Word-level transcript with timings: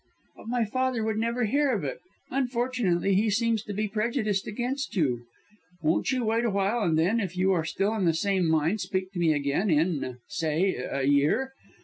"But 0.35 0.47
my 0.47 0.65
father 0.65 1.03
would 1.03 1.19
never 1.19 1.45
hear 1.45 1.71
of 1.73 1.83
it. 1.83 1.99
Unfortunately 2.31 3.13
he 3.13 3.29
seems 3.29 3.61
to 3.65 3.73
be 3.75 3.87
prejudiced 3.87 4.47
against 4.47 4.95
you. 4.95 5.27
Won't 5.83 6.11
you 6.11 6.23
wait 6.25 6.43
a 6.43 6.49
while, 6.49 6.81
and 6.81 6.97
then, 6.97 7.19
if 7.19 7.37
you 7.37 7.51
are 7.51 7.63
still 7.63 7.93
in 7.93 8.05
the 8.05 8.13
same 8.15 8.49
mind, 8.49 8.81
speak 8.81 9.11
to 9.11 9.19
me 9.19 9.31
again 9.31 9.69
in 9.69 10.17
say 10.27 10.73
a 10.73 11.03
year. 11.03 11.53